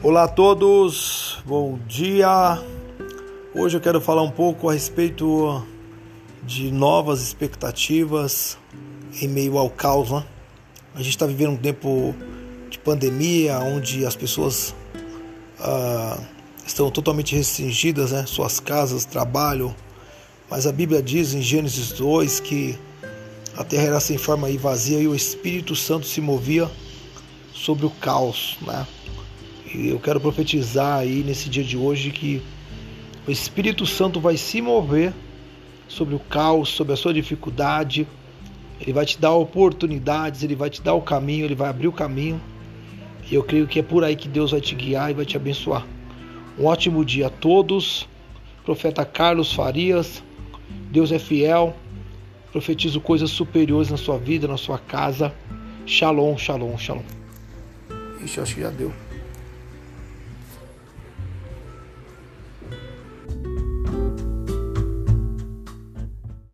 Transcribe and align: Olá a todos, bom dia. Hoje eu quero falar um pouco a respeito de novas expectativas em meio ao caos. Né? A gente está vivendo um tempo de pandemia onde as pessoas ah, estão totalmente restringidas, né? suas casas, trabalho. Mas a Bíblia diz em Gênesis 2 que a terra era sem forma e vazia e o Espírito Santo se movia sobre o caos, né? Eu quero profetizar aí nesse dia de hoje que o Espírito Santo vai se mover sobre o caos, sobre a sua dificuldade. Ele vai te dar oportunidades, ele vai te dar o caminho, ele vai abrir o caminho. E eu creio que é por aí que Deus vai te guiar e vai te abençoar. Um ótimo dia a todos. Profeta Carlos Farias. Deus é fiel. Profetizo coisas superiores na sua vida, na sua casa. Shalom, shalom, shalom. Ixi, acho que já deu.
Olá 0.00 0.22
a 0.22 0.28
todos, 0.28 1.38
bom 1.44 1.76
dia. 1.88 2.62
Hoje 3.52 3.76
eu 3.76 3.80
quero 3.80 4.00
falar 4.00 4.22
um 4.22 4.30
pouco 4.30 4.70
a 4.70 4.72
respeito 4.72 5.66
de 6.44 6.70
novas 6.70 7.20
expectativas 7.20 8.56
em 9.20 9.26
meio 9.26 9.58
ao 9.58 9.68
caos. 9.68 10.12
Né? 10.12 10.24
A 10.94 10.98
gente 10.98 11.10
está 11.10 11.26
vivendo 11.26 11.50
um 11.50 11.56
tempo 11.56 12.14
de 12.70 12.78
pandemia 12.78 13.58
onde 13.58 14.06
as 14.06 14.14
pessoas 14.14 14.72
ah, 15.58 16.16
estão 16.64 16.92
totalmente 16.92 17.34
restringidas, 17.34 18.12
né? 18.12 18.24
suas 18.24 18.60
casas, 18.60 19.04
trabalho. 19.04 19.74
Mas 20.48 20.64
a 20.64 20.70
Bíblia 20.70 21.02
diz 21.02 21.34
em 21.34 21.42
Gênesis 21.42 21.90
2 21.90 22.38
que 22.38 22.78
a 23.56 23.64
terra 23.64 23.88
era 23.88 24.00
sem 24.00 24.16
forma 24.16 24.48
e 24.48 24.56
vazia 24.56 25.00
e 25.00 25.08
o 25.08 25.14
Espírito 25.14 25.74
Santo 25.74 26.06
se 26.06 26.20
movia 26.20 26.70
sobre 27.52 27.84
o 27.84 27.90
caos, 27.90 28.56
né? 28.62 28.86
Eu 29.74 29.98
quero 30.00 30.18
profetizar 30.18 30.98
aí 30.98 31.22
nesse 31.22 31.50
dia 31.50 31.62
de 31.62 31.76
hoje 31.76 32.10
que 32.10 32.40
o 33.26 33.30
Espírito 33.30 33.84
Santo 33.84 34.18
vai 34.18 34.36
se 34.38 34.62
mover 34.62 35.12
sobre 35.86 36.14
o 36.14 36.18
caos, 36.18 36.70
sobre 36.70 36.94
a 36.94 36.96
sua 36.96 37.12
dificuldade. 37.12 38.06
Ele 38.80 38.92
vai 38.92 39.04
te 39.04 39.18
dar 39.18 39.34
oportunidades, 39.34 40.42
ele 40.42 40.54
vai 40.54 40.70
te 40.70 40.80
dar 40.80 40.94
o 40.94 41.02
caminho, 41.02 41.44
ele 41.44 41.54
vai 41.54 41.68
abrir 41.68 41.88
o 41.88 41.92
caminho. 41.92 42.40
E 43.30 43.34
eu 43.34 43.42
creio 43.42 43.66
que 43.66 43.80
é 43.80 43.82
por 43.82 44.04
aí 44.04 44.16
que 44.16 44.28
Deus 44.28 44.52
vai 44.52 44.60
te 44.60 44.74
guiar 44.74 45.10
e 45.10 45.14
vai 45.14 45.26
te 45.26 45.36
abençoar. 45.36 45.86
Um 46.58 46.64
ótimo 46.64 47.04
dia 47.04 47.26
a 47.26 47.30
todos. 47.30 48.08
Profeta 48.64 49.04
Carlos 49.04 49.52
Farias. 49.52 50.22
Deus 50.90 51.12
é 51.12 51.18
fiel. 51.18 51.76
Profetizo 52.50 53.00
coisas 53.02 53.30
superiores 53.30 53.90
na 53.90 53.98
sua 53.98 54.16
vida, 54.16 54.48
na 54.48 54.56
sua 54.56 54.78
casa. 54.78 55.34
Shalom, 55.84 56.38
shalom, 56.38 56.78
shalom. 56.78 57.02
Ixi, 58.24 58.40
acho 58.40 58.54
que 58.54 58.62
já 58.62 58.70
deu. 58.70 59.07